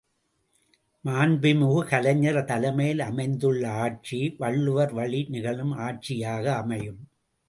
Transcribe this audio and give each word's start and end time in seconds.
மாண்புமிகு 1.05 1.81
கலைஞர் 1.83 2.39
தலைமையில் 2.45 2.99
அமைந்துள்ள 2.99 3.63
ஆட்சி, 3.83 4.19
வள்ளுவர் 4.39 4.93
வழி 4.93 5.21
நிகழும் 5.29 5.75
ஆட்சியாக 5.77 6.45
அமையும். 6.55 7.01